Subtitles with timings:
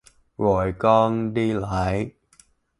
[0.37, 2.11] Rồi con đi lại